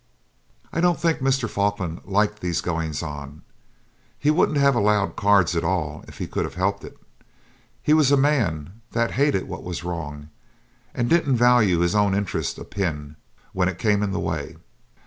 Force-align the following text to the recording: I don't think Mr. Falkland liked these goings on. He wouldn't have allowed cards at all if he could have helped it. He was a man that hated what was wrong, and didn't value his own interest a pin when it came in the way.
I 0.73 0.81
don't 0.81 0.99
think 0.99 1.19
Mr. 1.19 1.47
Falkland 1.47 2.01
liked 2.05 2.39
these 2.39 2.59
goings 2.59 3.03
on. 3.03 3.43
He 4.17 4.31
wouldn't 4.31 4.57
have 4.57 4.73
allowed 4.73 5.15
cards 5.15 5.55
at 5.55 5.63
all 5.63 6.03
if 6.07 6.17
he 6.17 6.25
could 6.25 6.43
have 6.43 6.55
helped 6.55 6.83
it. 6.83 6.97
He 7.83 7.93
was 7.93 8.09
a 8.11 8.17
man 8.17 8.81
that 8.93 9.11
hated 9.11 9.47
what 9.47 9.61
was 9.63 9.83
wrong, 9.83 10.29
and 10.95 11.07
didn't 11.07 11.35
value 11.35 11.77
his 11.81 11.93
own 11.93 12.15
interest 12.15 12.57
a 12.57 12.63
pin 12.63 13.15
when 13.53 13.69
it 13.69 13.77
came 13.77 14.01
in 14.01 14.11
the 14.11 14.19
way. 14.19 14.55